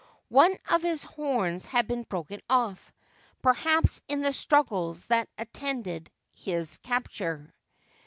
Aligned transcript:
One 0.29 0.57
of 0.71 0.81
his 0.81 1.03
horns 1.03 1.65
had 1.67 1.85
been 1.85 2.01
broken 2.05 2.41
ofE, 2.49 2.79
perhaps 3.43 4.01
in 4.07 4.21
the 4.21 4.33
struggles 4.33 5.05
that 5.05 5.29
attended 5.37 6.09
his 6.33 6.79
capture. 6.79 7.53